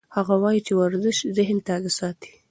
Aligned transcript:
هغه 0.15 0.35
وایي 0.43 0.61
چې 0.67 0.73
ورزش 0.79 1.17
ذهن 1.37 1.57
تازه 1.67 1.91
ساتي. 1.99 2.31